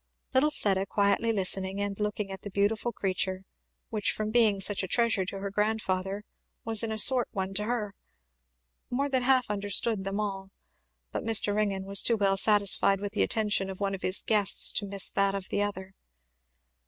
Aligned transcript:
Little 0.33 0.49
Fleda 0.49 0.87
quietly 0.87 1.31
listening 1.31 1.79
and 1.79 1.99
looking 1.99 2.31
at 2.31 2.41
the 2.41 2.49
beautiful 2.49 2.91
creature, 2.91 3.43
which 3.91 4.11
from 4.11 4.31
being 4.31 4.59
such 4.59 4.81
a 4.81 4.87
treasure 4.87 5.25
to 5.25 5.37
her 5.37 5.51
grandfather 5.51 6.23
was 6.65 6.81
in 6.81 6.91
a 6.91 6.97
sort 6.97 7.27
one 7.33 7.53
to 7.53 7.65
her, 7.65 7.93
more 8.89 9.09
than 9.09 9.21
half 9.21 9.45
understood 9.47 10.03
them 10.03 10.19
all; 10.19 10.49
but 11.11 11.21
Mr. 11.21 11.55
Ringgan 11.55 11.85
was 11.85 12.01
too 12.01 12.17
well 12.17 12.35
satisfied 12.35 12.99
with 12.99 13.11
the 13.11 13.21
attention 13.21 13.69
of 13.69 13.79
one 13.79 13.93
of 13.93 14.01
his 14.01 14.23
guests 14.23 14.71
to 14.79 14.87
miss 14.87 15.11
that 15.11 15.35
of 15.35 15.49
the 15.49 15.61
other. 15.61 15.93